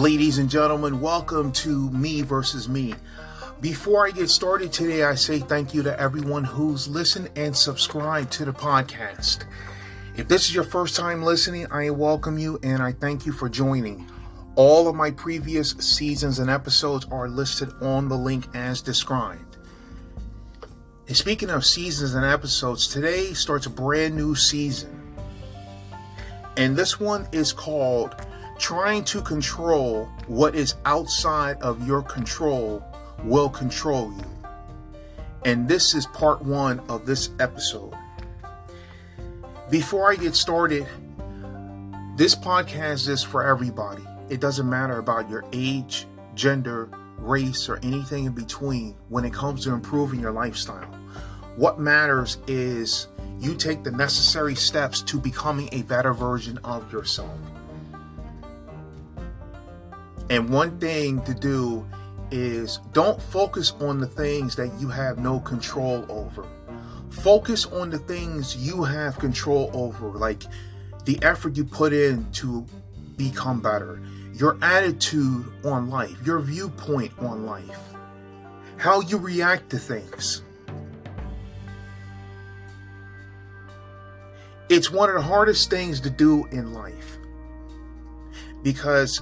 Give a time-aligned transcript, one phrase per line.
[0.00, 2.94] Ladies and gentlemen, welcome to Me versus Me.
[3.60, 8.32] Before I get started today, I say thank you to everyone who's listened and subscribed
[8.32, 9.44] to the podcast.
[10.16, 13.50] If this is your first time listening, I welcome you and I thank you for
[13.50, 14.10] joining.
[14.54, 19.58] All of my previous seasons and episodes are listed on the link as described.
[21.08, 25.12] And speaking of seasons and episodes, today starts a brand new season.
[26.56, 28.16] And this one is called
[28.60, 32.84] trying to control what is outside of your control
[33.24, 34.24] will control you.
[35.46, 37.94] And this is part one of this episode.
[39.70, 40.86] Before I get started,
[42.16, 44.02] this podcast is for everybody.
[44.28, 49.64] It doesn't matter about your age, gender, race, or anything in between when it comes
[49.64, 50.86] to improving your lifestyle.
[51.56, 57.38] What matters is you take the necessary steps to becoming a better version of yourself.
[60.30, 61.84] And one thing to do
[62.30, 66.46] is don't focus on the things that you have no control over.
[67.10, 70.44] Focus on the things you have control over, like
[71.04, 72.64] the effort you put in to
[73.16, 74.00] become better,
[74.32, 77.80] your attitude on life, your viewpoint on life,
[78.76, 80.42] how you react to things.
[84.68, 87.18] It's one of the hardest things to do in life
[88.62, 89.20] because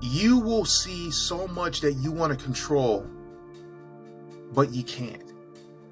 [0.00, 3.06] you will see so much that you want to control,
[4.52, 5.22] but you can't.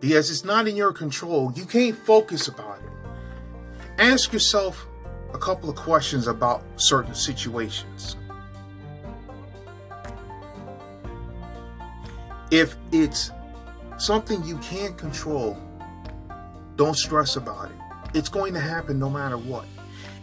[0.00, 1.52] Because it's not in your control.
[1.56, 2.90] You can't focus about it.
[3.98, 4.86] Ask yourself
[5.32, 8.16] a couple of questions about certain situations.
[12.50, 13.30] If it's
[13.98, 15.58] something you can't control,
[16.76, 17.76] don't stress about it.
[18.14, 19.64] It's going to happen no matter what.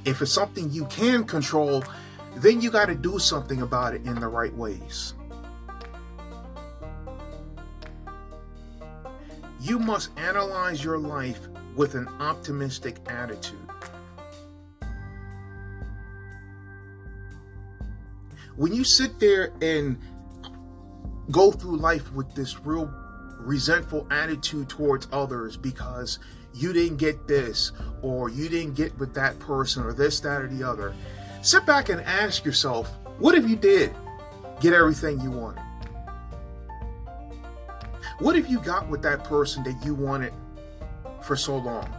[0.06, 1.84] If it's something you can control,
[2.38, 5.14] then you got to do something about it in the right ways.
[9.60, 13.58] You must analyze your life with an optimistic attitude.
[18.56, 19.98] When you sit there and
[21.32, 22.94] go through life with this real
[23.40, 26.20] resentful attitude towards others because
[26.54, 30.48] you didn't get this or you didn't get with that person or this, that, or
[30.48, 30.94] the other,
[31.44, 32.90] Sit back and ask yourself,
[33.20, 33.94] what if you did
[34.62, 35.62] get everything you wanted?
[38.20, 40.32] What if you got with that person that you wanted
[41.22, 41.94] for so long?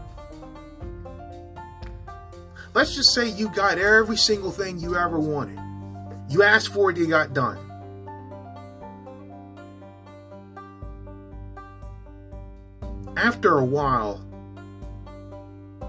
[2.72, 5.60] Let's just say you got every single thing you ever wanted.
[6.30, 7.58] You asked for it, you got done.
[13.14, 14.24] After a while,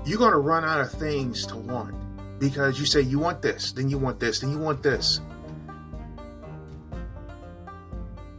[0.05, 2.04] you're going to run out of things to want
[2.39, 5.21] because you say you want this, then you want this, then you want this.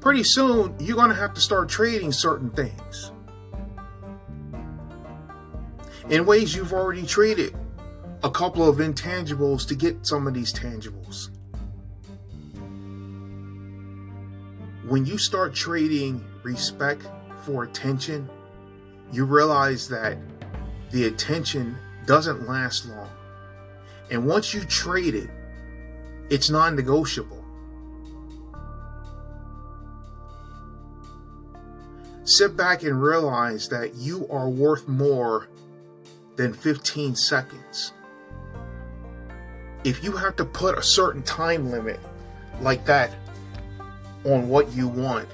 [0.00, 3.10] Pretty soon, you're going to have to start trading certain things
[6.08, 7.56] in ways you've already traded
[8.22, 11.30] a couple of intangibles to get some of these tangibles.
[14.88, 17.08] When you start trading respect
[17.42, 18.28] for attention,
[19.12, 20.16] you realize that
[20.90, 21.76] the attention
[22.06, 23.10] doesn't last long.
[24.10, 25.30] And once you trade it,
[26.30, 27.44] it's non negotiable.
[32.24, 35.48] Sit back and realize that you are worth more
[36.34, 37.92] than 15 seconds.
[39.84, 42.00] If you have to put a certain time limit
[42.60, 43.14] like that
[44.24, 45.28] on what you want,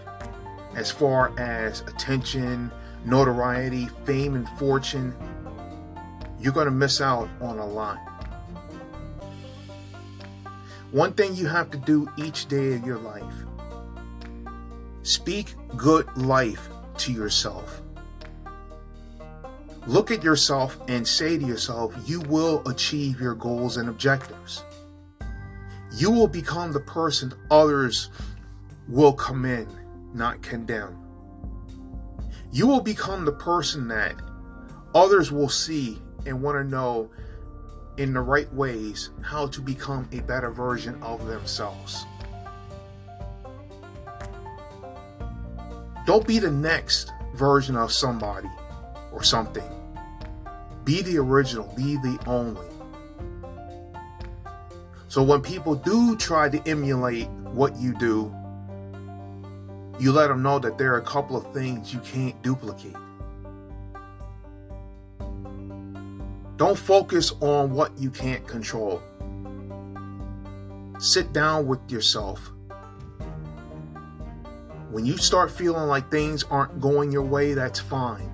[0.77, 2.71] as far as attention,
[3.07, 5.15] notoriety, fame, and fortune,
[6.39, 7.99] you're going to miss out on a lot.
[10.93, 13.35] One thing you have to do each day of your life
[15.03, 16.69] speak good life
[16.99, 17.81] to yourself.
[19.87, 24.65] Look at yourself and say to yourself, you will achieve your goals and objectives.
[25.97, 28.11] You will become the person others
[28.87, 29.75] will commend,
[30.13, 30.99] not condemn.
[32.53, 34.15] You will become the person that
[34.95, 37.11] others will see and want to know
[38.03, 42.05] in the right ways how to become a better version of themselves.
[46.05, 48.49] Don't be the next version of somebody
[49.13, 49.71] or something.
[50.85, 52.67] Be the original, be the only.
[55.07, 58.35] So when people do try to emulate what you do,
[60.01, 62.97] you let them know that there are a couple of things you can't duplicate.
[66.63, 69.03] Don't focus on what you can't control.
[71.01, 72.53] sit down with yourself.
[74.93, 78.33] When you start feeling like things aren't going your way, that's fine.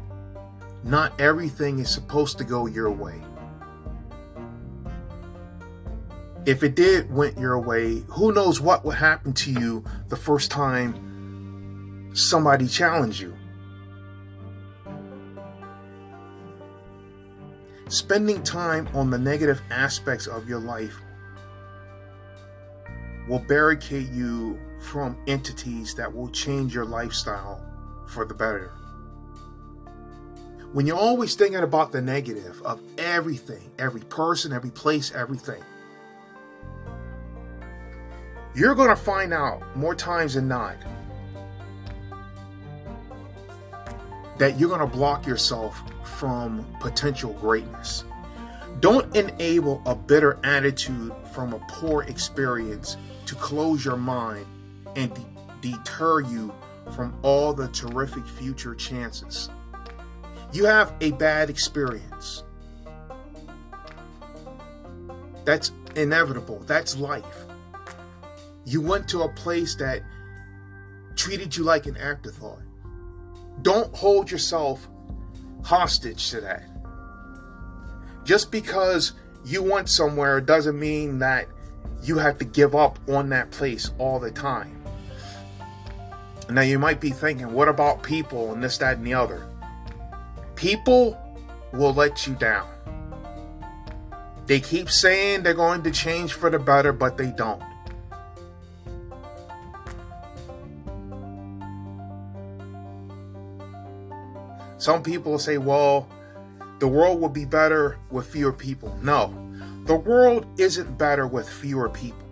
[0.85, 3.19] Not everything is supposed to go your way.
[6.45, 10.51] If it did went your way, who knows what would happen to you the first
[10.51, 13.38] time somebody challenged you.
[17.89, 20.95] Spending time on the negative aspects of your life
[23.27, 27.65] will barricade you from entities that will change your lifestyle
[28.07, 28.73] for the better.
[30.75, 35.63] When you're always thinking about the negative of everything, every person, every place, everything,
[38.55, 40.77] you're going to find out more times than not
[44.39, 45.81] that you're going to block yourself
[46.19, 48.05] from potential greatness.
[48.81, 52.97] Don't enable a bitter attitude from a poor experience
[53.27, 54.47] to close your mind
[54.97, 56.53] and de- deter you
[56.95, 59.51] from all the terrific future chances.
[60.53, 62.45] You have a bad experience.
[65.45, 66.61] That's inevitable.
[66.67, 67.45] That's life.
[68.65, 70.03] You went to a place that
[71.17, 72.61] treated you like an afterthought.
[73.63, 74.89] Don't hold yourself
[75.65, 76.65] hostage to that.
[78.25, 79.13] Just because
[79.45, 81.47] you went somewhere doesn't mean that
[82.03, 84.75] you have to give up on that place all the time.
[86.51, 89.47] Now, you might be thinking, what about people and this, that, and the other?
[90.55, 91.19] People
[91.73, 92.69] will let you down.
[94.47, 97.63] They keep saying they're going to change for the better, but they don't.
[104.79, 106.09] Some people say, well,
[106.79, 108.97] the world will be better with fewer people.
[109.03, 109.35] No,
[109.85, 112.27] the world isn't better with fewer people.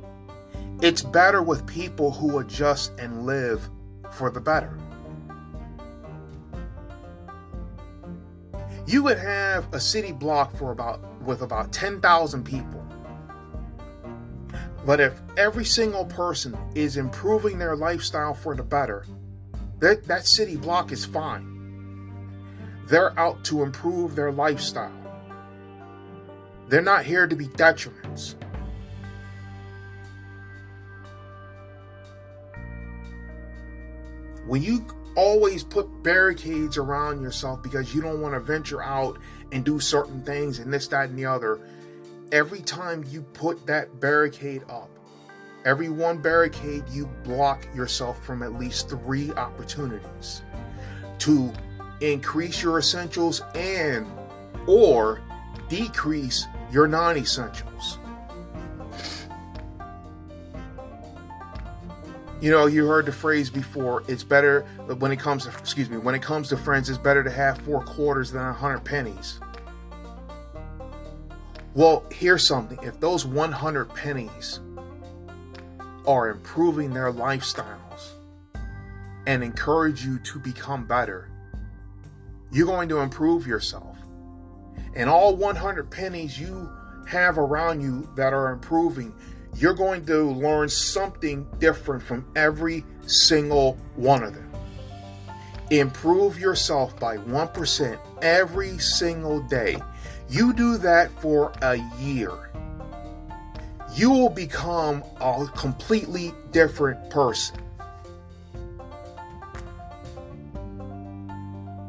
[0.80, 3.68] It's better with people who adjust and live
[4.12, 4.78] for the better.
[8.86, 12.86] You would have a city block for about with about 10,000 people.
[14.84, 19.04] But if every single person is improving their lifestyle for the better,
[19.80, 21.55] that, that city block is fine.
[22.86, 24.92] They're out to improve their lifestyle.
[26.68, 28.34] They're not here to be detriments.
[34.46, 34.86] When you
[35.16, 39.18] always put barricades around yourself because you don't want to venture out
[39.50, 41.58] and do certain things and this, that, and the other,
[42.30, 44.90] every time you put that barricade up,
[45.64, 50.42] every one barricade, you block yourself from at least three opportunities
[51.18, 51.52] to
[52.00, 54.06] increase your essentials and
[54.66, 55.20] or
[55.68, 57.98] decrease your non-essentials.
[62.40, 64.62] You know, you heard the phrase before, it's better
[64.98, 67.58] when it comes to excuse me, when it comes to friends, it's better to have
[67.58, 69.40] four quarters than a hundred pennies.
[71.76, 72.78] Well, here's something.
[72.82, 74.60] If those 100 pennies
[76.06, 78.12] are improving their lifestyles
[79.26, 81.28] and encourage you to become better,
[82.56, 83.98] you're going to improve yourself.
[84.94, 86.70] And all 100 pennies you
[87.06, 89.14] have around you that are improving,
[89.56, 94.50] you're going to learn something different from every single one of them.
[95.70, 99.76] Improve yourself by 1% every single day.
[100.30, 102.50] You do that for a year.
[103.94, 107.65] You will become a completely different person.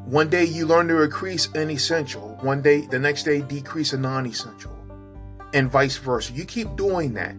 [0.08, 3.98] One day you learn to increase an essential, one day, the next day, decrease a
[3.98, 4.72] non essential,
[5.54, 6.32] and vice versa.
[6.32, 7.36] You keep doing that.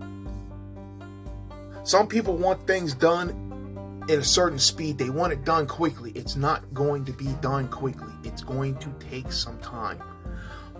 [1.84, 6.12] Some people want things done at a certain speed, they want it done quickly.
[6.14, 10.02] It's not going to be done quickly, it's going to take some time.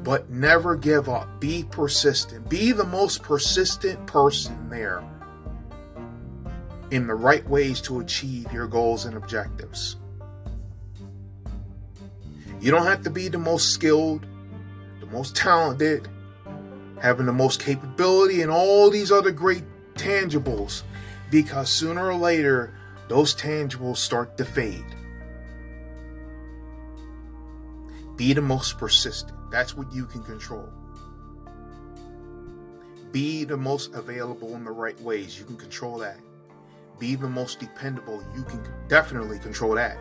[0.01, 1.41] But never give up.
[1.41, 2.51] Be persistent.
[2.51, 5.03] Be the most persistent person there
[6.91, 9.97] in the right ways to achieve your goals and objectives.
[12.61, 14.27] You don't have to be the most skilled,
[15.01, 16.09] the most talented,
[17.01, 20.83] having the most capability, and all these other great tangibles
[21.31, 22.75] because sooner or later,
[23.09, 24.85] those tangibles start to fade.
[28.17, 29.39] Be the most persistent.
[29.51, 30.69] That's what you can control.
[33.13, 35.39] Be the most available in the right ways.
[35.39, 36.19] You can control that.
[36.99, 38.23] Be the most dependable.
[38.35, 39.99] You can definitely control that.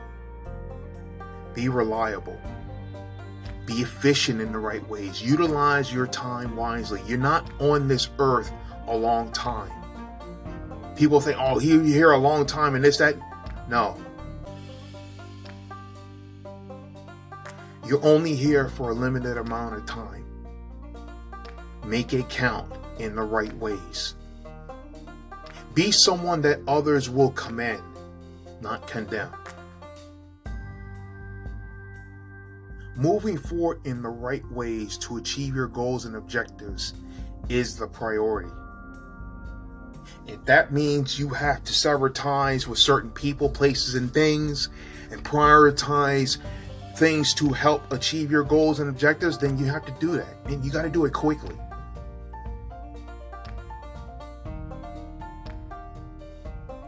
[1.58, 2.40] Be reliable.
[3.66, 5.24] Be efficient in the right ways.
[5.24, 7.02] Utilize your time wisely.
[7.08, 8.52] You're not on this earth
[8.86, 9.72] a long time.
[10.96, 13.16] People think, oh, you're here a long time and this, that.
[13.68, 13.98] No.
[17.88, 20.26] You're only here for a limited amount of time.
[21.84, 24.14] Make it count in the right ways.
[25.74, 27.82] Be someone that others will commend,
[28.62, 29.34] not condemn.
[32.98, 36.96] Moving forward in the right ways to achieve your goals and objectives
[37.48, 38.50] is the priority.
[40.26, 44.70] If that means you have to sever ties with certain people, places, and things
[45.12, 46.40] and prioritize
[46.96, 50.36] things to help achieve your goals and objectives, then you have to do that.
[50.46, 51.56] And you got to do it quickly.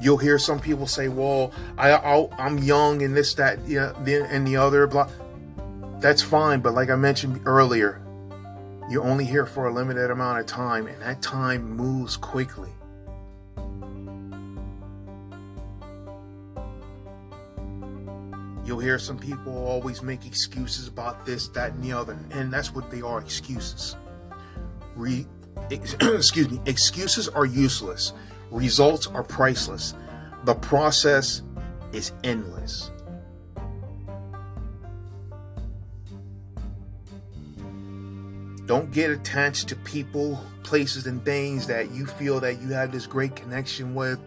[0.01, 4.47] You'll hear some people say, "Well, I, I am young and this, that, yeah, and
[4.47, 5.09] the other." Blah.
[5.99, 8.01] That's fine, but like I mentioned earlier,
[8.89, 12.69] you're only here for a limited amount of time, and that time moves quickly.
[18.65, 22.73] You'll hear some people always make excuses about this, that, and the other, and that's
[22.73, 23.97] what they are excuses.
[24.95, 25.27] Re-
[25.69, 28.13] excuse me, excuses are useless,
[28.51, 29.95] results are priceless,
[30.45, 31.41] the process
[31.91, 32.89] is endless.
[38.69, 43.07] Don't get attached to people, places, and things that you feel that you have this
[43.07, 44.19] great connection with,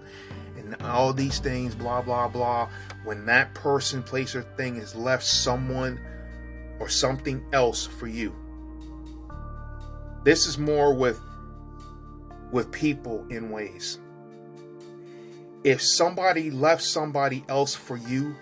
[0.57, 2.69] and all these things, blah, blah, blah.
[3.05, 6.01] When that person, place, or thing has left someone
[6.81, 8.35] or something else for you.
[10.25, 11.21] This is more with
[12.51, 14.01] with people in ways.
[15.63, 18.35] If somebody left somebody else for you,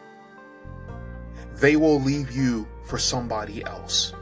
[1.57, 4.15] they will leave you for somebody else.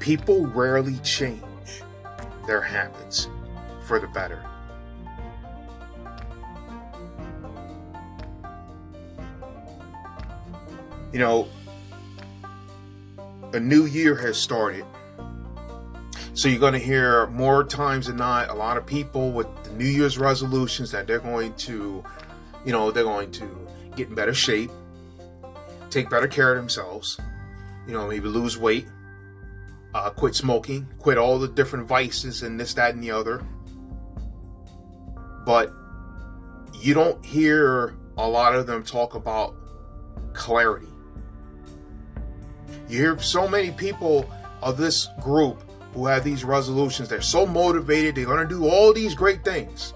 [0.00, 1.42] People rarely change
[2.46, 3.28] their habits
[3.86, 4.42] for the better.
[11.12, 11.48] You know,
[13.52, 14.84] a new year has started.
[16.34, 19.70] So you're going to hear more times than not a lot of people with the
[19.72, 22.02] New Year's resolutions that they're going to,
[22.64, 24.70] you know, they're going to get in better shape,
[25.90, 27.20] take better care of themselves,
[27.86, 28.86] you know, maybe lose weight,
[30.00, 33.44] uh, quit smoking, quit all the different vices and this, that, and the other.
[35.44, 35.72] But
[36.80, 39.54] you don't hear a lot of them talk about
[40.32, 40.86] clarity.
[42.88, 44.30] You hear so many people
[44.62, 45.62] of this group
[45.94, 47.08] who have these resolutions.
[47.08, 49.92] They're so motivated, they're going to do all these great things.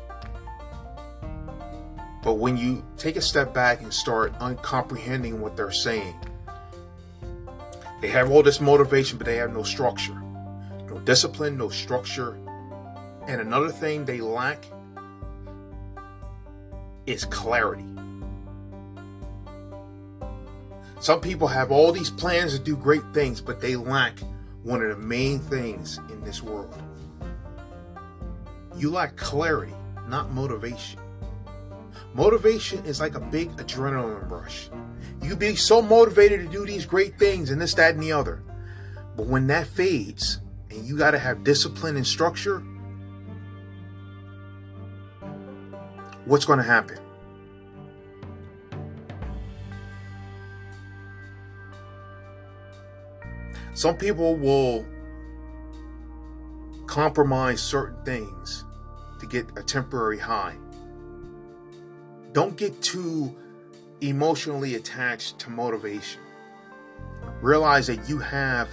[2.22, 6.14] But when you take a step back and start uncomprehending what they're saying,
[8.04, 10.12] they have all this motivation, but they have no structure,
[10.90, 12.38] no discipline, no structure.
[13.26, 14.66] And another thing they lack
[17.06, 17.86] is clarity.
[21.00, 24.18] Some people have all these plans to do great things, but they lack
[24.64, 26.78] one of the main things in this world.
[28.76, 29.72] You lack clarity,
[30.08, 31.00] not motivation.
[32.12, 34.68] Motivation is like a big adrenaline rush.
[35.24, 38.42] You be so motivated to do these great things and this, that, and the other.
[39.16, 40.38] But when that fades
[40.70, 42.58] and you got to have discipline and structure,
[46.26, 46.98] what's going to happen?
[53.72, 54.84] Some people will
[56.86, 58.64] compromise certain things
[59.20, 60.56] to get a temporary high.
[62.32, 63.34] Don't get too
[64.00, 66.20] emotionally attached to motivation.
[67.40, 68.68] Realize that you have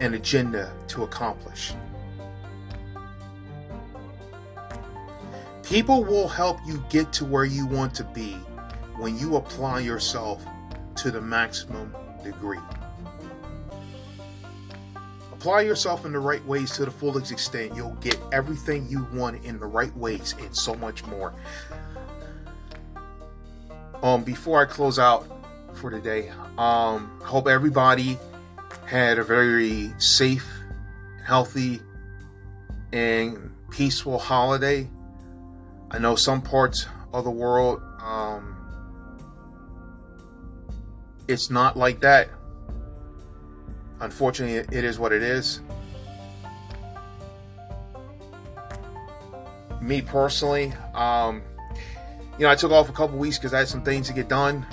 [0.00, 1.72] an agenda to accomplish.
[5.62, 8.32] People will help you get to where you want to be
[8.98, 10.44] when you apply yourself
[10.96, 12.58] to the maximum degree.
[15.32, 17.74] Apply yourself in the right ways to the fullest extent.
[17.74, 21.34] You'll get everything you want in the right ways and so much more.
[24.02, 25.26] Um, before I close out
[25.74, 28.18] for today, um, hope everybody
[28.84, 30.48] had a very safe,
[31.24, 31.80] healthy,
[32.92, 34.88] and peaceful holiday.
[35.92, 38.56] I know some parts of the world, um,
[41.28, 42.28] it's not like that.
[44.00, 45.60] Unfortunately, it is what it is.
[49.80, 51.42] Me personally, um,
[52.42, 54.28] you know, I took off a couple weeks because I had some things to get
[54.28, 54.66] done,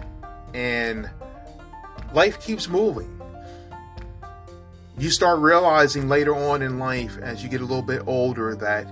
[0.56, 1.08] and
[2.16, 3.22] life keeps moving.
[4.98, 8.92] You start realizing later on in life, as you get a little bit older, that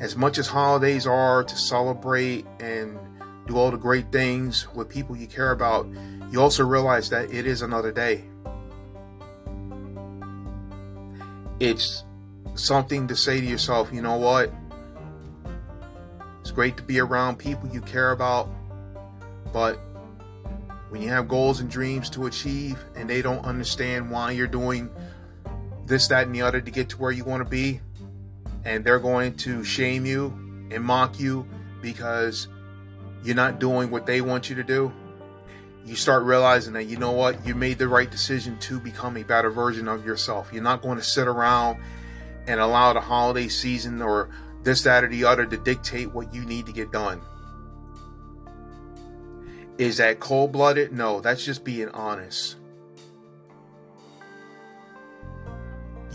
[0.00, 2.98] as much as holidays are to celebrate and
[3.46, 5.86] do all the great things with people you care about,
[6.32, 8.24] you also realize that it is another day.
[11.60, 12.02] It's
[12.56, 14.52] something to say to yourself, you know what?
[16.58, 18.48] Great to be around people you care about,
[19.52, 19.78] but
[20.88, 24.90] when you have goals and dreams to achieve and they don't understand why you're doing
[25.86, 27.78] this, that, and the other to get to where you want to be,
[28.64, 30.36] and they're going to shame you
[30.72, 31.46] and mock you
[31.80, 32.48] because
[33.22, 34.92] you're not doing what they want you to do,
[35.86, 39.22] you start realizing that you know what, you made the right decision to become a
[39.22, 40.52] better version of yourself.
[40.52, 41.80] You're not going to sit around
[42.48, 44.28] and allow the holiday season or
[44.62, 47.20] this, that, or the other to dictate what you need to get done.
[49.78, 50.92] Is that cold blooded?
[50.92, 52.56] No, that's just being honest.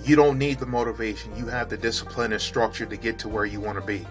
[0.03, 1.35] You don't need the motivation.
[1.37, 4.05] You have the discipline and structure to get to where you want to be.